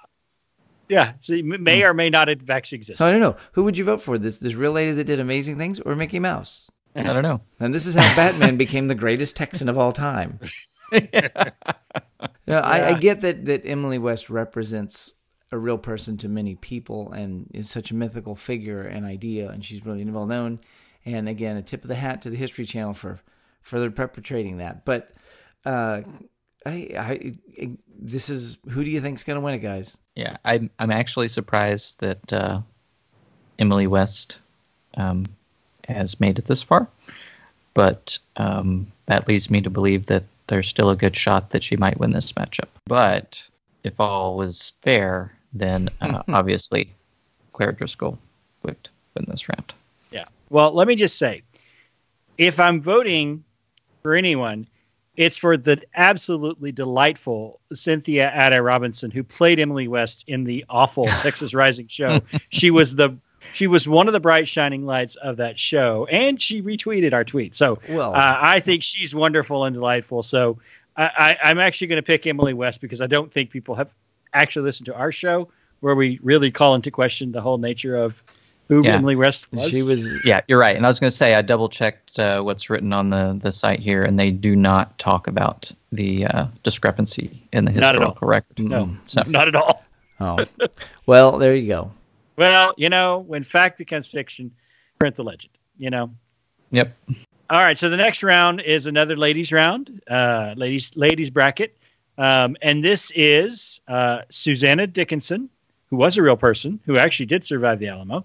so 1.21 1.33
he 1.33 1.41
may 1.41 1.83
or 1.83 1.93
may 1.93 2.09
not 2.09 2.27
have 2.27 2.49
actually 2.49 2.77
existed. 2.77 2.97
So 2.97 3.07
I 3.07 3.11
don't 3.11 3.21
know. 3.21 3.35
Who 3.53 3.63
would 3.63 3.77
you 3.77 3.83
vote 3.85 4.01
for? 4.01 4.17
This 4.17 4.39
this 4.39 4.55
real 4.55 4.71
lady 4.71 4.91
that 4.93 5.03
did 5.05 5.19
amazing 5.19 5.57
things 5.57 5.79
or 5.79 5.95
Mickey 5.95 6.19
Mouse? 6.19 6.69
I 6.95 7.03
don't 7.03 7.23
know. 7.23 7.41
And 7.59 7.73
this 7.73 7.87
is 7.87 7.95
how 7.95 8.15
Batman 8.15 8.57
became 8.57 8.87
the 8.87 8.95
greatest 8.95 9.37
Texan 9.37 9.69
of 9.69 9.77
all 9.77 9.91
time. 9.91 10.39
You 12.49 12.55
know, 12.55 12.61
I, 12.61 12.89
I 12.89 12.93
get 12.95 13.21
that, 13.21 13.45
that 13.45 13.61
Emily 13.63 13.99
West 13.99 14.27
represents 14.27 15.13
a 15.51 15.57
real 15.57 15.77
person 15.77 16.17
to 16.17 16.27
many 16.27 16.55
people 16.55 17.11
and 17.11 17.47
is 17.53 17.69
such 17.69 17.91
a 17.91 17.95
mythical 17.95 18.35
figure 18.35 18.81
and 18.81 19.05
idea, 19.05 19.49
and 19.49 19.63
she's 19.63 19.85
really 19.85 20.03
well 20.05 20.25
known. 20.25 20.59
And 21.05 21.29
again, 21.29 21.57
a 21.57 21.61
tip 21.61 21.83
of 21.83 21.89
the 21.89 21.95
hat 21.95 22.23
to 22.23 22.31
the 22.31 22.35
History 22.35 22.65
Channel 22.65 22.95
for 22.95 23.19
further 23.61 23.91
perpetrating 23.91 24.57
that. 24.57 24.83
But 24.83 25.11
uh, 25.63 26.01
I, 26.65 27.33
I, 27.55 27.77
this 27.99 28.29
is 28.29 28.57
who 28.69 28.83
do 28.83 28.89
you 28.89 28.99
think's 28.99 29.23
going 29.23 29.39
to 29.39 29.45
win 29.45 29.53
it, 29.53 29.59
guys? 29.59 29.95
Yeah, 30.19 30.35
I'm 30.43 30.69
I'm 30.77 30.91
actually 30.91 31.29
surprised 31.29 31.97
that 31.99 32.33
uh, 32.33 32.59
Emily 33.57 33.87
West 33.87 34.37
um, 34.95 35.25
has 35.87 36.19
made 36.19 36.37
it 36.37 36.43
this 36.43 36.61
far, 36.61 36.89
but 37.73 38.19
um, 38.35 38.91
that 39.05 39.29
leads 39.29 39.49
me 39.49 39.61
to 39.61 39.69
believe 39.69 40.07
that 40.07 40.25
there's 40.47 40.67
still 40.67 40.89
a 40.89 40.97
good 40.97 41.15
shot 41.15 41.51
that 41.51 41.63
she 41.63 41.77
might 41.77 42.01
win 42.01 42.11
this 42.11 42.33
matchup. 42.33 42.67
But 42.85 43.41
if 43.85 43.97
all 43.97 44.35
was 44.35 44.73
fair, 44.81 45.31
then 45.53 45.87
uh, 46.01 46.21
obviously 46.27 46.89
Claire 47.53 47.71
Driscoll 47.71 48.19
would 48.63 48.89
win 49.15 49.23
this 49.29 49.47
round. 49.47 49.73
Yeah. 50.11 50.25
Well, 50.49 50.73
let 50.73 50.89
me 50.89 50.97
just 50.97 51.17
say, 51.17 51.43
if 52.37 52.59
I'm 52.59 52.81
voting 52.81 53.45
for 54.01 54.15
anyone, 54.15 54.67
It's 55.19 55.37
for 55.37 55.57
the 55.57 55.81
absolutely 55.93 56.71
delightful 56.71 57.59
Cynthia 57.73 58.31
Addai-Robinson, 58.33 59.11
who 59.11 59.21
played 59.21 59.59
Emily 59.59 59.89
West 59.89 60.23
in 60.27 60.45
the 60.45 60.63
awful 60.69 61.03
Texas 61.07 61.53
Rising 61.53 61.87
show. 61.87 62.21
She 62.51 62.71
was 62.71 62.95
the 62.95 63.17
she 63.51 63.67
was 63.67 63.85
one 63.85 64.07
of 64.07 64.13
the 64.13 64.21
bright 64.21 64.47
shining 64.47 64.85
lights 64.85 65.17
of 65.17 65.37
that 65.37 65.59
show, 65.59 66.05
and 66.09 66.39
she 66.41 66.61
retweeted 66.61 67.11
our 67.11 67.25
tweet. 67.25 67.53
So 67.53 67.79
Well- 67.89 68.15
uh, 68.15 68.37
I 68.41 68.61
think 68.61 68.81
she's 68.81 69.13
wonderful 69.13 69.65
and 69.65 69.73
delightful. 69.73 70.23
So 70.23 70.59
I, 70.95 71.03
I, 71.43 71.49
I'm 71.49 71.59
actually 71.59 71.87
going 71.87 71.97
to 71.97 72.05
pick 72.05 72.25
Emily 72.25 72.53
West 72.53 72.79
because 72.79 73.01
I 73.01 73.07
don't 73.07 73.29
think 73.29 73.49
people 73.49 73.75
have 73.75 73.93
actually 74.33 74.63
listened 74.67 74.85
to 74.85 74.95
our 74.95 75.11
show 75.11 75.49
where 75.81 75.95
we 75.95 76.17
really 76.23 76.49
call 76.49 76.75
into 76.75 76.91
question 76.91 77.33
the 77.33 77.41
whole 77.41 77.57
nature 77.57 77.97
of 77.97 78.23
who 78.69 78.83
Yeah. 78.83 78.95
Emily 78.95 79.15
West 79.15 79.51
was. 79.51 79.69
She 79.69 79.81
was 79.81 80.23
Yeah, 80.23 80.41
you're 80.47 80.59
right. 80.59 80.75
And 80.75 80.85
I 80.85 80.89
was 80.89 80.99
going 80.99 81.09
to 81.09 81.15
say 81.15 81.33
I 81.33 81.41
double 81.41 81.67
checked 81.67 82.19
uh, 82.19 82.41
what's 82.41 82.69
written 82.69 82.93
on 82.93 83.09
the 83.09 83.37
the 83.41 83.51
site 83.51 83.79
here, 83.79 84.03
and 84.03 84.17
they 84.17 84.31
do 84.31 84.55
not 84.55 84.97
talk 84.99 85.27
about 85.27 85.71
the 85.91 86.25
uh, 86.27 86.47
discrepancy 86.63 87.43
in 87.51 87.65
the 87.65 87.71
historical 87.71 88.27
record. 88.27 88.59
no, 88.59 88.95
So 89.05 89.23
not 89.27 89.47
at 89.47 89.55
all. 89.55 89.83
oh. 90.21 90.45
Well, 91.05 91.39
there 91.39 91.55
you 91.55 91.67
go. 91.67 91.91
Well, 92.37 92.73
you 92.77 92.89
know, 92.89 93.19
when 93.19 93.43
fact 93.43 93.79
becomes 93.79 94.05
fiction, 94.05 94.51
print 94.99 95.15
the 95.15 95.23
legend. 95.23 95.51
You 95.77 95.89
know. 95.89 96.11
yep. 96.71 96.95
All 97.49 97.57
right, 97.57 97.77
so 97.77 97.89
the 97.89 97.97
next 97.97 98.21
round 98.21 98.61
is 98.61 98.85
another 98.85 99.17
ladies 99.17 99.51
round, 99.51 100.03
uh, 100.07 100.53
ladies 100.55 100.95
ladies 100.95 101.31
bracket, 101.31 101.75
um, 102.19 102.55
and 102.61 102.85
this 102.85 103.11
is 103.15 103.81
uh, 103.87 104.19
Susanna 104.29 104.85
Dickinson, 104.85 105.49
who 105.89 105.95
was 105.95 106.19
a 106.19 106.21
real 106.21 106.37
person 106.37 106.79
who 106.85 106.99
actually 106.99 107.25
did 107.25 107.43
survive 107.47 107.79
the 107.79 107.87
Alamo, 107.87 108.23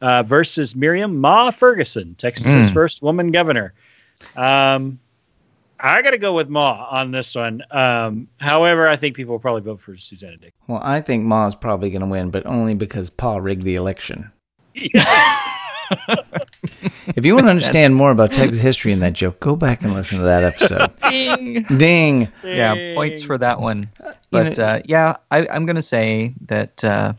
uh, 0.00 0.22
versus 0.22 0.74
Miriam 0.76 1.18
Ma 1.20 1.50
Ferguson, 1.50 2.14
Texas's 2.16 2.70
Mm. 2.70 2.72
first 2.72 3.02
woman 3.02 3.32
governor. 3.32 3.72
Um, 4.36 4.98
I 5.78 6.00
got 6.02 6.12
to 6.12 6.18
go 6.18 6.32
with 6.32 6.48
Ma 6.48 6.86
on 6.90 7.10
this 7.10 7.34
one. 7.34 7.62
Um, 7.70 8.28
however, 8.38 8.88
I 8.88 8.96
think 8.96 9.14
people 9.16 9.32
will 9.32 9.38
probably 9.40 9.60
vote 9.62 9.80
for 9.82 9.96
Susanna 9.98 10.36
Dick. 10.38 10.54
Well, 10.68 10.80
I 10.82 11.00
think 11.02 11.24
Ma's 11.24 11.54
probably 11.54 11.90
going 11.90 12.00
to 12.00 12.06
win, 12.06 12.30
but 12.30 12.46
only 12.46 12.74
because 12.74 13.10
Pa 13.10 13.36
rigged 13.36 13.62
the 13.62 13.74
election. 13.76 14.30
If 17.14 17.24
you 17.24 17.34
want 17.34 17.46
to 17.46 17.50
understand 17.50 17.94
more 17.94 18.10
about 18.10 18.32
Texas 18.32 18.60
history 18.60 18.90
in 18.92 18.98
that 19.00 19.12
joke, 19.12 19.38
go 19.38 19.54
back 19.54 19.82
and 19.84 19.94
listen 19.94 20.18
to 20.18 20.24
that 20.24 20.42
episode. 20.42 20.90
Ding. 21.08 21.62
Ding. 21.62 22.28
yeah, 22.42 22.94
points 22.94 23.22
for 23.22 23.38
that 23.38 23.60
one. 23.60 23.88
you 24.02 24.10
But 24.30 24.58
know- 24.58 24.64
uh, 24.64 24.82
yeah, 24.84 25.16
I, 25.30 25.46
I'm 25.46 25.64
going 25.64 25.76
to 25.76 25.82
say 25.82 26.34
that 26.46 26.82
uh, 26.82 27.12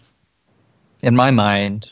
in 1.01 1.15
my 1.15 1.31
mind, 1.31 1.91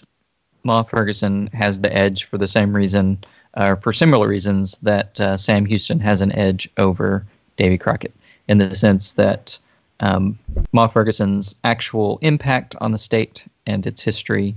Ma 0.65 0.83
Ferguson 0.83 1.47
has 1.53 1.79
the 1.79 1.95
edge 1.95 2.25
for 2.25 2.37
the 2.37 2.47
same 2.47 2.75
reason, 2.75 3.23
uh, 3.53 3.75
for 3.75 3.93
similar 3.93 4.27
reasons 4.27 4.77
that 4.81 5.19
uh, 5.21 5.37
Sam 5.37 5.65
Houston 5.65 5.99
has 6.01 6.19
an 6.19 6.31
edge 6.33 6.69
over 6.77 7.25
Davy 7.55 7.77
Crockett, 7.77 8.13
in 8.47 8.57
the 8.57 8.75
sense 8.75 9.13
that 9.13 9.57
um, 10.01 10.37
Ma 10.73 10.87
Ferguson's 10.87 11.55
actual 11.63 12.19
impact 12.21 12.75
on 12.81 12.91
the 12.91 12.97
state 12.97 13.45
and 13.65 13.87
its 13.87 14.03
history 14.03 14.55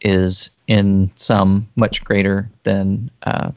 is 0.00 0.50
in 0.68 1.10
some 1.16 1.68
much 1.76 2.04
greater 2.04 2.48
than 2.62 3.10
uh, 3.24 3.50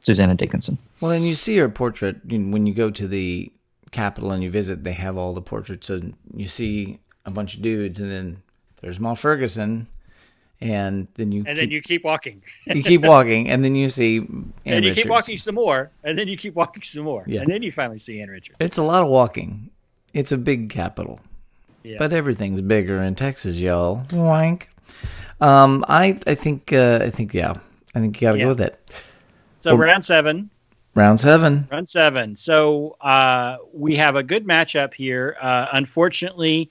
Susanna 0.00 0.34
Dickinson. 0.34 0.78
Well, 1.00 1.10
and 1.10 1.26
you 1.26 1.34
see 1.34 1.56
her 1.58 1.68
portrait 1.68 2.24
when 2.24 2.66
you 2.66 2.72
go 2.72 2.90
to 2.90 3.08
the 3.08 3.52
Capitol 3.90 4.30
and 4.30 4.42
you 4.42 4.50
visit. 4.50 4.84
They 4.84 4.92
have 4.92 5.16
all 5.16 5.34
the 5.34 5.42
portraits, 5.42 5.90
and 5.90 6.14
you 6.34 6.48
see 6.48 7.00
a 7.26 7.30
bunch 7.30 7.56
of 7.56 7.62
dudes, 7.62 8.00
and 8.00 8.10
then 8.10 8.42
there's 8.80 9.00
Ma 9.00 9.14
Ferguson, 9.14 9.88
and 10.60 11.06
then 11.14 11.32
you 11.32 11.40
And 11.40 11.48
keep, 11.48 11.56
then 11.56 11.70
you 11.70 11.82
keep 11.82 12.04
walking, 12.04 12.42
you 12.66 12.82
keep 12.82 13.00
walking, 13.14 13.48
and 13.50 13.64
then 13.64 13.74
you 13.74 13.88
see 13.88 14.18
Ann 14.18 14.52
and 14.66 14.84
you 14.84 14.90
Richards. 14.90 15.02
keep 15.04 15.10
walking 15.10 15.36
some 15.36 15.54
more, 15.56 15.90
and 16.04 16.18
then 16.18 16.28
you 16.28 16.36
keep 16.36 16.54
walking 16.54 16.82
some 16.82 17.04
more, 17.04 17.24
Yeah. 17.26 17.40
and 17.42 17.50
then 17.50 17.62
you 17.62 17.72
finally 17.72 17.98
see 17.98 18.20
Ann 18.20 18.28
Richards. 18.30 18.56
It's 18.60 18.76
a 18.78 18.82
lot 18.82 19.02
of 19.02 19.08
walking. 19.08 19.70
It's 20.12 20.32
a 20.32 20.38
big 20.38 20.70
capitol, 20.70 21.20
Yeah. 21.82 21.96
but 21.98 22.12
everything's 22.12 22.60
bigger 22.60 23.02
in 23.02 23.14
Texas, 23.14 23.56
y'all. 23.56 24.04
Wank. 24.12 24.68
Um, 25.40 25.84
I 25.88 26.18
I 26.26 26.34
think 26.34 26.72
uh, 26.72 27.00
I 27.02 27.10
think 27.10 27.34
yeah, 27.34 27.54
I 27.94 28.00
think 28.00 28.20
you 28.20 28.28
got 28.28 28.32
to 28.32 28.38
Yeah. 28.38 28.44
go 28.44 28.48
with 28.50 28.60
it. 28.60 29.00
So 29.60 29.74
Well- 29.74 29.86
round 29.86 30.04
seven. 30.04 30.50
Round 30.96 31.18
seven. 31.18 31.66
Round 31.72 31.88
seven. 31.88 32.36
So 32.36 32.96
uh, 33.00 33.56
we 33.72 33.96
have 33.96 34.14
a 34.14 34.22
good 34.22 34.46
matchup 34.46 34.94
here. 34.94 35.36
Uh, 35.42 35.66
unfortunately, 35.72 36.70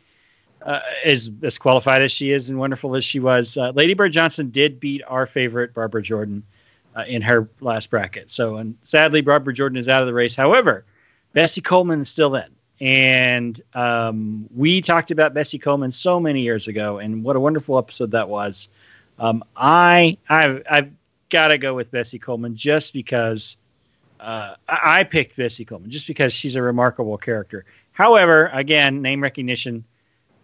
uh, 0.63 0.79
as 1.03 1.29
as 1.43 1.58
qualified 1.58 2.01
as 2.01 2.12
she 2.12 2.32
is 2.32 2.50
and 2.50 2.58
wonderful 2.58 2.96
as 2.96 3.03
she 3.03 3.20
was, 3.20 3.58
uh, 3.58 3.72
Lady 3.75 3.93
Bird 3.93 4.13
Johnson 4.13 4.50
did 4.50 4.79
beat 4.79 5.01
our 5.08 5.25
favorite 5.25 5.74
Barbara 5.74 6.01
Jordan 6.01 6.43
uh, 6.96 7.03
in 7.08 7.22
her 7.22 7.50
last 7.60 7.89
bracket. 7.89 8.32
So, 8.32 8.55
and 8.55 8.77
sadly, 8.84 9.22
Barbara 9.22 9.53
Jordan 9.53 9.77
is 9.77 9.89
out 9.89 10.01
of 10.01 10.08
the 10.08 10.13
race. 10.13 10.36
However, 10.36 10.86
Bessie 11.34 11.62
Coleman 11.62 12.01
is 12.01 12.10
still 12.10 12.36
in, 12.36 12.50
and 12.79 13.60
um, 13.74 14.48
we 14.55 14.82
talked 14.82 15.12
about 15.12 15.34
Bessie 15.34 15.60
Coleman 15.60 15.91
so 15.91 16.20
many 16.20 16.41
years 16.41 16.67
ago, 16.67 17.00
and 17.00 17.24
what 17.24 17.36
a 17.36 17.39
wonderful 17.39 17.77
episode 17.77 18.12
that 18.12 18.29
was. 18.29 18.70
Um, 19.20 19.43
I 19.55 20.17
I've, 20.29 20.63
I've 20.70 20.91
got 21.29 21.50
to 21.50 21.58
go 21.58 21.74
with 21.74 21.91
Bessie 21.91 22.20
Coleman 22.20 22.55
just 22.55 22.93
because 22.93 23.58
uh, 24.20 24.55
I, 24.67 25.00
I 25.00 25.03
picked 25.03 25.36
Bessie 25.36 25.65
Coleman 25.65 25.91
just 25.91 26.08
because 26.08 26.32
she's 26.32 26.55
a 26.55 26.62
remarkable 26.62 27.17
character. 27.17 27.65
However, 27.91 28.50
again, 28.53 29.01
name 29.01 29.22
recognition, 29.22 29.84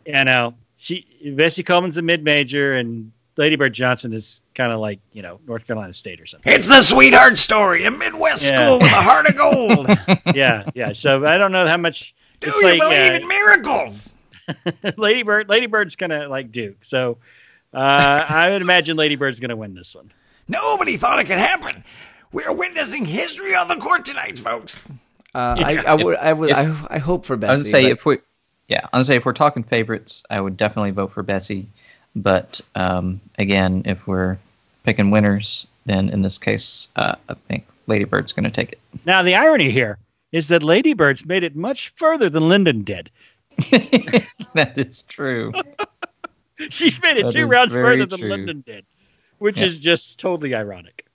you 0.06 0.24
know, 0.24 0.53
she 0.77 1.06
Bessie 1.36 1.63
Coleman's 1.63 1.98
a 1.98 2.01
mid 2.01 2.24
major 2.24 2.74
and 2.74 3.12
Lady 3.38 3.56
Bird 3.56 3.74
Johnson 3.74 4.13
is 4.13 4.41
kind 4.56 4.72
of 4.74 4.79
like 4.79 5.00
you 5.13 5.22
know 5.22 5.39
North 5.48 5.65
Carolina 5.65 5.94
State 5.94 6.20
or 6.20 6.25
something. 6.25 6.51
It's 6.51 6.68
the 6.68 6.82
sweetheart 6.82 7.38
story, 7.38 7.86
a 7.86 7.91
Midwest 7.91 8.50
Yeah. 8.50 8.65
school 8.65 8.79
with 8.79 8.91
a 8.91 9.01
heart 9.01 9.27
of 9.27 9.38
gold. 9.38 9.88
yeah, 10.36 10.70
yeah. 10.75 10.94
So 10.94 11.25
I 11.25 11.38
don't 11.38 11.51
know 11.51 11.65
how 11.68 11.77
much. 11.77 12.13
Do 12.41 12.50
you 12.51 12.63
like, 12.63 12.79
believe 12.79 13.12
uh, 13.12 13.15
in 13.15 13.27
miracles? 13.27 14.13
Lady 14.98 15.24
Bird, 15.24 15.50
Lady 15.50 15.65
Bird's 15.68 15.96
kind 15.96 16.12
of 16.13 16.29
like 16.29 16.51
Duke. 16.51 16.84
So 16.86 17.18
uh, 17.74 17.77
I 17.77 18.50
would 18.51 18.62
imagine 18.62 18.96
Lady 18.98 19.15
Bird's 19.15 19.39
going 19.39 19.50
to 19.50 19.56
win 19.58 19.74
this 19.75 19.94
one. 19.96 20.12
Nobody 20.48 20.98
thought 20.98 21.20
it 21.20 21.25
could 21.25 21.38
happen. 21.38 21.84
We're 22.32 22.53
witnessing 22.53 23.06
history 23.06 23.56
on 23.56 23.68
the 23.68 23.75
court 23.75 24.06
tonight, 24.06 24.39
folks. 24.39 24.82
Uh, 25.36 25.56
I, 25.60 25.75
I 25.86 25.94
would, 25.96 26.18
I 26.18 26.34
would, 26.34 26.51
I, 26.51 26.75
I 26.89 26.98
hope 26.98 27.25
for 27.25 27.38
Bessie. 27.38 27.51
I 27.51 27.58
would 27.58 27.68
say 27.68 27.84
but- 27.84 27.91
if 27.91 28.06
we, 28.06 28.18
yeah, 28.69 29.01
say 29.01 29.15
if 29.15 29.25
we're 29.25 29.33
talking 29.33 29.63
favorites, 29.63 30.23
I 30.29 30.39
would 30.39 30.55
definitely 30.55 30.91
vote 30.91 31.11
for 31.11 31.23
Bessie. 31.23 31.67
But 32.15 32.61
um, 32.75 33.19
again, 33.38 33.83
if 33.85 34.07
we're 34.07 34.38
picking 34.83 35.11
winners, 35.11 35.67
then 35.85 36.09
in 36.09 36.21
this 36.21 36.38
case, 36.38 36.88
uh, 36.95 37.15
I 37.27 37.33
think 37.47 37.65
Lady 37.88 38.05
Bird's 38.05 38.31
going 38.31 38.45
to 38.45 38.51
take 38.51 38.73
it. 38.73 38.79
Now 39.05 39.23
the 39.23 39.35
irony 39.35 39.71
here 39.71 39.97
is 40.31 40.47
that 40.49 40.63
Lady 40.63 40.93
Bird's 40.93 41.25
made 41.25 41.43
it 41.43 41.55
much 41.55 41.89
further 41.95 42.29
than 42.29 42.47
Lyndon 42.47 42.83
did. 42.83 43.09
that 44.53 44.73
is 44.77 45.03
true. 45.03 45.51
She's 46.69 47.01
made 47.01 47.17
it 47.17 47.23
That 47.23 47.33
two 47.33 47.47
rounds 47.47 47.73
further 47.73 48.05
than 48.05 48.19
true. 48.19 48.29
Lyndon 48.29 48.63
did, 48.65 48.85
which 49.39 49.59
Yeah. 49.59 49.65
is 49.65 49.79
just 49.79 50.19
totally 50.19 50.53
ironic. 50.53 51.05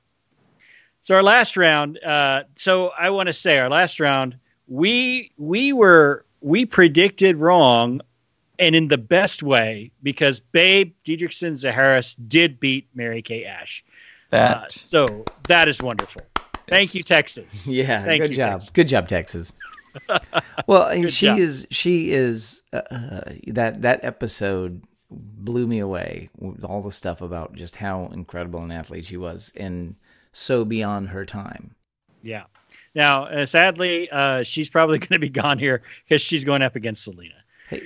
So 1.03 1.15
our 1.15 1.23
last 1.23 1.57
round. 1.57 2.03
Uh, 2.03 2.45
so 2.57 2.89
I 2.89 3.11
want 3.11 3.29
to 3.29 3.33
say 3.33 3.59
our 3.59 3.69
last 3.69 4.01
round. 4.01 4.37
We 4.67 5.31
we 5.37 5.73
were 5.73 6.25
we 6.45 6.67
predicted 6.67 7.39
wrong, 7.39 8.03
and 8.59 8.77
in 8.77 8.89
the 8.89 8.99
best 8.99 9.43
way 9.43 9.91
because 10.03 10.41
Babe 10.41 10.93
Didrikson 11.05 11.53
Zaharias 11.53 12.17
did 12.29 12.61
beat 12.61 12.87
Mary 12.95 13.23
Kay 13.23 13.45
Ash. 13.47 13.83
Uh, 14.31 14.37
That 14.37 14.73
so 14.73 15.25
that 15.49 15.69
is 15.69 15.81
wonderful. 15.83 16.23
Thank 16.69 16.95
you, 16.95 17.03
Texas. 17.03 17.67
Yeah, 17.67 18.05
Thank 18.05 18.23
good 18.23 18.31
you, 18.31 18.37
job. 18.37 18.53
Texas. 18.53 18.71
Good 18.71 18.89
job, 18.89 19.09
Texas. 19.09 19.53
well, 20.67 20.93
she 21.09 21.27
job. 21.27 21.39
is. 21.39 21.67
She 21.71 22.13
is. 22.13 22.63
Uh, 22.73 22.83
uh, 22.91 23.21
that 23.49 23.83
that 23.83 24.05
episode 24.05 24.83
blew 25.11 25.67
me 25.67 25.79
away. 25.79 26.29
With 26.39 26.63
all 26.65 26.83
the 26.83 26.93
stuff 26.93 27.23
about 27.23 27.55
just 27.55 27.77
how 27.77 28.11
incredible 28.13 28.63
an 28.63 28.71
athlete 28.71 29.07
she 29.07 29.17
was, 29.17 29.51
and 29.57 29.97
so 30.33 30.65
beyond 30.65 31.09
her 31.09 31.25
time. 31.25 31.75
Yeah. 32.23 32.45
Now, 32.95 33.25
uh, 33.25 33.47
sadly, 33.47 34.09
uh, 34.11 34.43
she's 34.45 34.71
probably 34.71 34.99
going 35.01 35.09
to 35.11 35.19
be 35.19 35.29
gone 35.29 35.59
here 35.59 35.83
because 36.09 36.23
she's 36.23 36.45
going 36.45 36.63
up 36.63 36.77
against 36.77 37.05
Selena. 37.05 37.35
Hey, 37.69 37.83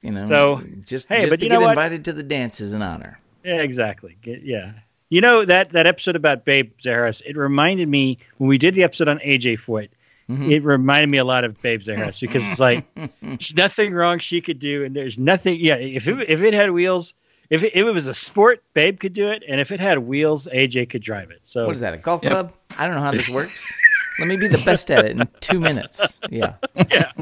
you 0.00 0.10
know. 0.10 0.24
So, 0.24 0.62
just 0.84 1.08
hey, 1.08 1.20
just 1.22 1.30
but 1.30 1.40
to 1.40 1.46
you 1.46 1.50
know 1.50 1.58
get 1.60 1.64
what? 1.64 1.70
invited 1.72 2.04
to 2.06 2.12
the 2.12 2.22
dance 2.22 2.60
is 2.60 2.72
an 2.72 2.82
honor. 2.82 3.18
Yeah, 3.44 3.62
exactly. 3.62 4.16
Get- 4.22 4.42
Yeah. 4.42 4.72
You 5.10 5.20
know 5.20 5.44
that 5.44 5.72
that 5.72 5.86
episode 5.86 6.16
about 6.16 6.46
Babe 6.46 6.72
Zaharias, 6.82 7.20
it 7.26 7.36
reminded 7.36 7.86
me 7.86 8.16
when 8.38 8.48
we 8.48 8.56
did 8.56 8.74
the 8.74 8.82
episode 8.82 9.08
on 9.08 9.18
AJ 9.18 9.58
Foyt. 9.58 9.90
Mm-hmm. 10.30 10.50
It 10.50 10.64
reminded 10.64 11.08
me 11.10 11.18
a 11.18 11.24
lot 11.24 11.44
of 11.44 11.60
Babe 11.60 11.82
Zaharias 11.82 12.18
because 12.22 12.42
it's 12.50 12.58
like 12.58 12.86
there's 13.20 13.54
nothing 13.54 13.92
wrong 13.92 14.20
she 14.20 14.40
could 14.40 14.58
do, 14.58 14.84
and 14.84 14.96
there's 14.96 15.18
nothing. 15.18 15.58
Yeah, 15.60 15.74
if 15.74 16.08
it, 16.08 16.30
if 16.30 16.40
it 16.40 16.54
had 16.54 16.70
wheels, 16.70 17.12
if 17.50 17.62
it, 17.62 17.72
if 17.76 17.84
it 17.86 17.90
was 17.92 18.06
a 18.06 18.14
sport, 18.14 18.62
Babe 18.72 18.98
could 18.98 19.12
do 19.12 19.28
it, 19.28 19.42
and 19.46 19.60
if 19.60 19.70
it 19.70 19.80
had 19.80 19.98
wheels, 19.98 20.48
AJ 20.50 20.88
could 20.88 21.02
drive 21.02 21.30
it. 21.30 21.40
So 21.42 21.66
What 21.66 21.74
is 21.74 21.80
that? 21.80 21.92
A 21.92 21.98
golf 21.98 22.22
Yep. 22.22 22.32
club? 22.32 22.52
I 22.78 22.86
don't 22.86 22.96
know 22.96 23.02
how 23.02 23.10
this 23.12 23.28
works. 23.28 23.70
Let 24.18 24.28
me 24.28 24.36
be 24.36 24.48
the 24.48 24.62
best 24.64 24.90
at 24.90 25.04
it 25.04 25.12
in 25.12 25.28
two 25.40 25.60
minutes. 25.60 26.20
Yeah, 26.30 26.54
Yeah, 26.90 27.12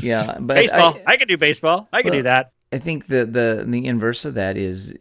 yeah. 0.00 0.38
But 0.40 0.54
baseball. 0.54 0.96
I, 1.06 1.12
I, 1.12 1.16
could 1.16 1.28
do 1.28 1.36
baseball. 1.36 1.88
I 1.92 2.02
could 2.02 2.12
do 2.12 2.22
that. 2.22 2.52
I 2.72 2.78
think 2.78 3.06
the 3.06 3.24
the 3.24 3.64
the 3.66 3.86
inverse 3.86 4.24
of 4.24 4.34
that 4.34 4.56
is 4.56 4.94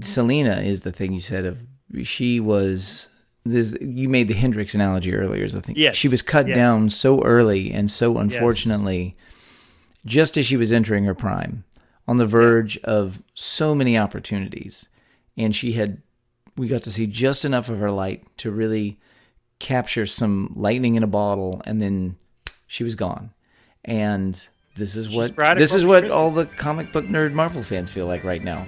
Selena 0.00 0.60
is 0.60 0.82
the 0.82 0.92
thing 0.92 1.12
you 1.12 1.20
said 1.20 1.44
of 1.44 1.62
she 2.02 2.40
was 2.40 3.08
this, 3.44 3.74
you 3.80 4.08
made 4.08 4.28
the 4.28 4.34
Hendrix 4.34 4.74
analogy 4.74 5.14
earlier. 5.14 5.44
I 5.44 5.60
think 5.60 5.78
Yes, 5.78 5.96
she 5.96 6.08
was 6.08 6.22
cut 6.22 6.48
yes. 6.48 6.54
down 6.54 6.90
so 6.90 7.22
early 7.22 7.72
and 7.72 7.90
so 7.90 8.18
unfortunately, 8.18 9.16
just 10.04 10.36
as 10.36 10.46
she 10.46 10.56
was 10.56 10.72
entering 10.72 11.04
her 11.04 11.14
prime, 11.14 11.64
on 12.06 12.16
the 12.16 12.26
verge 12.26 12.78
of 12.78 13.22
so 13.34 13.74
many 13.74 13.96
opportunities, 13.96 14.88
and 15.36 15.54
she 15.54 15.72
had 15.72 16.02
we 16.56 16.68
got 16.68 16.82
to 16.82 16.90
see 16.90 17.06
just 17.06 17.44
enough 17.44 17.68
of 17.68 17.78
her 17.78 17.90
light 17.90 18.24
to 18.38 18.50
really 18.50 18.98
capture 19.58 20.06
some 20.06 20.52
lightning 20.56 20.94
in 20.94 21.02
a 21.02 21.06
bottle, 21.08 21.62
and 21.64 21.80
then 21.82 22.16
she 22.66 22.84
was 22.84 22.94
gone. 22.94 23.30
And 23.84 24.40
this 24.76 24.94
is 24.96 25.08
what 25.14 25.34
this 25.56 25.74
is 25.74 25.84
what 25.84 26.10
all 26.10 26.30
the 26.30 26.46
comic 26.46 26.92
book 26.92 27.06
nerd 27.06 27.32
Marvel 27.32 27.62
fans 27.62 27.90
feel 27.90 28.06
like 28.06 28.24
right 28.24 28.42
now, 28.42 28.66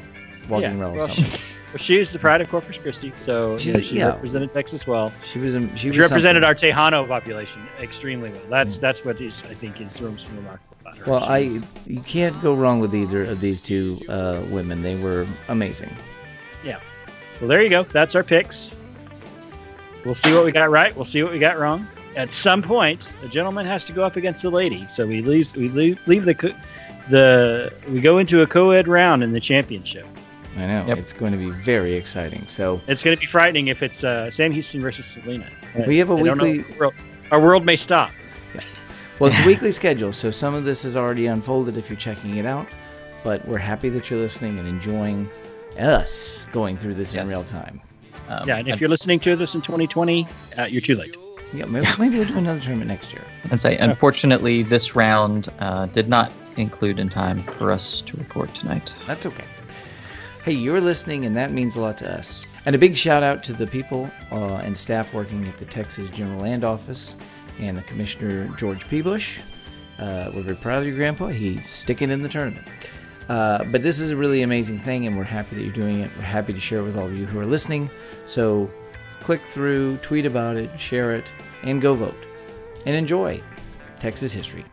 walking 0.48 0.70
Yeah, 0.72 0.80
around 0.80 0.96
well, 0.96 1.08
she, 1.08 1.22
something. 1.22 1.40
well, 1.72 1.78
she 1.78 1.98
is 1.98 2.12
the 2.12 2.18
pride 2.18 2.40
of 2.40 2.48
Corpus 2.48 2.78
Christi, 2.78 3.12
so 3.16 3.58
She's 3.58 3.72
yeah, 3.74 3.78
a- 3.78 3.82
she 3.84 3.96
yeah. 3.98 4.06
represented 4.08 4.52
Texas 4.52 4.86
well. 4.86 5.12
She 5.24 5.38
was 5.38 5.54
a, 5.54 5.60
she 5.76 5.88
was 5.88 5.96
She 5.96 6.00
represented 6.00 6.42
something. 6.42 6.72
our 6.72 6.90
Tejano 6.90 7.06
population 7.06 7.62
extremely 7.80 8.30
well. 8.30 8.42
That's 8.48 8.78
that's 8.78 9.04
what 9.04 9.20
is 9.20 9.42
I 9.44 9.54
think 9.54 9.80
is 9.80 10.00
most 10.00 10.26
remarkable 10.28 10.76
about 10.80 10.96
her. 10.98 11.04
Well, 11.10 11.22
I 11.24 11.50
you 11.86 12.00
can't 12.00 12.40
go 12.42 12.54
wrong 12.54 12.80
with 12.80 12.94
either 12.94 13.22
of 13.22 13.40
these 13.40 13.60
two 13.60 14.00
uh, 14.08 14.42
women. 14.48 14.82
They 14.82 14.96
were 14.98 15.26
amazing. 15.48 15.94
yeah. 16.64 16.80
Well, 17.40 17.48
there 17.48 17.62
you 17.62 17.70
go. 17.70 17.84
That's 17.84 18.14
our 18.16 18.24
picks. 18.24 18.70
We'll 20.04 20.14
see 20.14 20.32
what 20.34 20.44
we 20.44 20.52
got 20.52 20.70
right. 20.70 20.94
We'll 20.96 21.04
see 21.04 21.22
what 21.22 21.32
we 21.32 21.38
got 21.38 21.58
wrong. 21.58 21.86
At 22.16 22.32
some 22.34 22.62
point, 22.62 23.08
the 23.20 23.28
gentleman 23.28 23.66
has 23.66 23.84
to 23.84 23.92
go 23.92 24.02
up 24.04 24.16
against 24.16 24.42
the 24.42 24.50
lady. 24.50 24.86
So 24.88 25.06
we 25.06 25.20
leave 25.22 25.54
we 25.56 25.68
leave, 25.68 26.00
leave 26.08 26.24
the 26.24 26.34
co- 26.34 26.54
the 27.08 27.72
we 27.88 28.00
go 28.00 28.18
into 28.18 28.42
a 28.42 28.46
co-ed 28.46 28.88
round 28.88 29.22
in 29.22 29.32
the 29.32 29.40
championship. 29.40 30.06
I 30.56 30.66
know 30.66 30.84
Yep. 30.88 30.98
it's 30.98 31.12
going 31.12 31.30
to 31.32 31.38
be 31.38 31.50
very 31.50 31.94
exciting. 31.94 32.44
So 32.48 32.80
It's 32.88 33.04
going 33.04 33.16
to 33.16 33.20
be 33.20 33.26
frightening 33.26 33.68
if 33.68 33.82
it's 33.82 34.02
uh, 34.02 34.30
Sam 34.30 34.50
Houston 34.52 34.80
versus 34.82 35.06
Selena. 35.06 35.46
We 35.86 35.98
have 35.98 36.10
a 36.10 36.14
I 36.14 36.22
weekly- 36.22 36.64
Our 36.72 36.78
world- 36.78 36.94
Our 37.30 37.40
world 37.40 37.64
may 37.64 37.76
stop. 37.76 38.10
well, 39.20 39.30
it's 39.30 39.38
a 39.40 39.46
weekly 39.46 39.70
schedule, 39.70 40.12
so 40.12 40.32
some 40.32 40.54
of 40.54 40.64
this 40.64 40.84
is 40.84 40.96
already 40.96 41.26
unfolded 41.26 41.76
if 41.76 41.88
you're 41.88 41.96
checking 41.98 42.36
it 42.38 42.46
out. 42.46 42.66
But 43.22 43.46
we're 43.46 43.58
happy 43.58 43.88
that 43.90 44.10
you're 44.10 44.18
listening 44.18 44.58
and 44.58 44.66
enjoying 44.66 45.28
us 45.78 46.46
going 46.52 46.76
through 46.76 46.94
this 46.94 47.14
in 47.14 47.28
real 47.28 47.44
time. 47.44 47.80
Um, 48.28 48.46
Yeah, 48.48 48.56
and 48.58 48.68
if 48.68 48.74
I'd- 48.74 48.80
you're 48.80 48.88
listening 48.88 49.20
to 49.20 49.36
this 49.36 49.54
in 49.54 49.60
2020, 49.62 50.26
uh, 50.58 50.64
you're 50.64 50.80
too 50.80 50.96
late. 50.96 51.16
Yeah, 51.52 51.64
maybe, 51.64 51.86
maybe 51.98 52.18
we'll 52.18 52.28
do 52.28 52.38
another 52.38 52.60
tournament 52.60 52.88
next 52.88 53.12
year. 53.12 53.22
I'd 53.50 53.58
say, 53.58 53.76
unfortunately, 53.76 54.62
this 54.62 54.94
round 54.94 55.48
uh, 55.58 55.86
did 55.86 56.08
not 56.08 56.32
include 56.56 56.98
in 57.00 57.08
time 57.08 57.40
for 57.40 57.72
us 57.72 58.02
to 58.02 58.16
record 58.16 58.54
tonight. 58.54 58.92
That's 59.06 59.26
okay. 59.26 59.44
Hey, 60.44 60.52
you're 60.52 60.80
listening, 60.80 61.24
and 61.26 61.36
that 61.36 61.50
means 61.50 61.74
a 61.76 61.80
lot 61.80 61.98
to 61.98 62.12
us. 62.18 62.46
And 62.66 62.74
a 62.76 62.78
big 62.78 62.96
shout 62.96 63.22
out 63.22 63.42
to 63.44 63.52
the 63.52 63.66
people 63.66 64.10
uh, 64.30 64.56
and 64.56 64.76
staff 64.76 65.12
working 65.12 65.46
at 65.48 65.56
the 65.58 65.64
Texas 65.64 66.08
General 66.10 66.40
Land 66.42 66.62
Office 66.64 67.16
and 67.58 67.76
the 67.76 67.82
Commissioner 67.82 68.46
George 68.56 68.86
P. 68.88 69.00
Bush. 69.02 69.40
Uh, 69.98 70.30
we're 70.32 70.42
very 70.42 70.56
proud 70.56 70.80
of 70.82 70.86
you, 70.86 70.94
Grandpa. 70.94 71.26
He's 71.28 71.68
sticking 71.68 72.10
in 72.10 72.22
the 72.22 72.28
tournament. 72.28 72.66
Uh, 73.30 73.62
but 73.62 73.80
this 73.80 74.00
is 74.00 74.10
a 74.10 74.16
really 74.16 74.42
amazing 74.42 74.80
thing, 74.80 75.06
and 75.06 75.16
we're 75.16 75.22
happy 75.22 75.54
that 75.54 75.62
you're 75.62 75.72
doing 75.72 76.00
it. 76.00 76.10
We're 76.16 76.24
happy 76.24 76.52
to 76.52 76.58
share 76.58 76.82
with 76.82 76.98
all 76.98 77.06
of 77.06 77.16
you 77.16 77.26
who 77.26 77.38
are 77.38 77.46
listening. 77.46 77.88
So 78.26 78.68
click 79.20 79.40
through, 79.42 79.98
tweet 79.98 80.26
about 80.26 80.56
it, 80.56 80.78
share 80.78 81.14
it, 81.14 81.32
and 81.62 81.80
go 81.80 81.94
vote. 81.94 82.16
And 82.86 82.96
enjoy 82.96 83.40
Texas 84.00 84.32
history. 84.32 84.64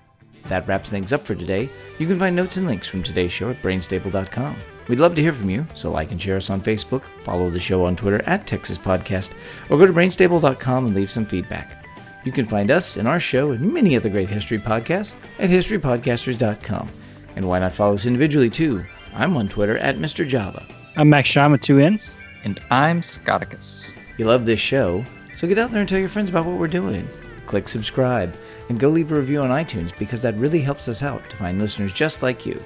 That 0.47 0.67
wraps 0.67 0.89
things 0.89 1.13
up 1.13 1.21
for 1.21 1.35
today. 1.35 1.69
You 1.99 2.07
can 2.07 2.17
find 2.17 2.35
notes 2.35 2.57
and 2.57 2.65
links 2.65 2.87
from 2.87 3.03
today's 3.03 3.31
show 3.31 3.51
at 3.51 3.61
brainstable.com. 3.61 4.57
We'd 4.87 4.99
love 4.99 5.13
to 5.15 5.21
hear 5.21 5.33
from 5.33 5.51
you, 5.51 5.63
so 5.75 5.91
like 5.91 6.11
and 6.11 6.19
share 6.19 6.37
us 6.37 6.49
on 6.49 6.59
Facebook, 6.59 7.03
follow 7.23 7.51
the 7.51 7.59
show 7.59 7.85
on 7.85 7.95
Twitter 7.95 8.23
at 8.25 8.47
Texas 8.47 8.79
Podcast, 8.79 9.33
or 9.69 9.77
go 9.77 9.85
to 9.85 9.93
brainstable.com 9.93 10.87
and 10.87 10.95
leave 10.95 11.11
some 11.11 11.27
feedback. 11.27 11.85
You 12.25 12.31
can 12.31 12.47
find 12.47 12.71
us 12.71 12.97
and 12.97 13.07
our 13.07 13.19
show 13.19 13.51
and 13.51 13.71
many 13.71 13.95
other 13.95 14.09
great 14.09 14.29
history 14.29 14.57
podcasts 14.57 15.13
at 15.37 15.51
historypodcasters.com. 15.51 16.89
And 17.37 17.47
why 17.47 17.59
not 17.59 17.71
follow 17.71 17.93
us 17.93 18.07
individually 18.07 18.49
too? 18.49 18.83
I'm 19.13 19.37
on 19.37 19.47
Twitter 19.47 19.77
at 19.77 19.97
Mr. 19.99 20.27
Java. 20.27 20.65
I'm 20.95 21.11
Max 21.11 21.29
Shaw 21.29 21.47
with 21.47 21.61
two 21.61 21.77
N's. 21.77 22.15
And 22.43 22.59
I'm 22.71 23.01
Scotticus. 23.01 23.93
You 24.17 24.25
love 24.25 24.47
this 24.47 24.59
show, 24.59 25.03
so 25.37 25.47
get 25.47 25.59
out 25.59 25.69
there 25.69 25.81
and 25.81 25.87
tell 25.87 25.99
your 25.99 26.09
friends 26.09 26.31
about 26.31 26.47
what 26.47 26.57
we're 26.57 26.67
doing. 26.67 27.07
Click 27.45 27.69
subscribe 27.69 28.35
and 28.69 28.79
go 28.79 28.89
leave 28.89 29.11
a 29.11 29.15
review 29.15 29.41
on 29.41 29.49
iTunes 29.49 29.95
because 29.99 30.23
that 30.23 30.33
really 30.33 30.61
helps 30.61 30.87
us 30.87 31.03
out 31.03 31.29
to 31.29 31.35
find 31.35 31.61
listeners 31.61 31.93
just 31.93 32.23
like 32.23 32.43
you. 32.43 32.59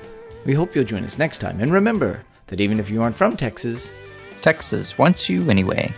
We 0.46 0.54
hope 0.54 0.74
you'll 0.74 0.86
join 0.86 1.04
us 1.04 1.20
next 1.20 1.40
time. 1.40 1.60
And 1.60 1.74
remember 1.74 2.24
that 2.48 2.62
even 2.62 2.80
if 2.80 2.90
you 2.90 3.04
aren't 3.04 3.18
from 3.18 3.36
Texas, 3.36 3.92
Texas 4.42 4.98
wants 4.98 5.28
you 5.28 5.50
anyway. 5.50 5.94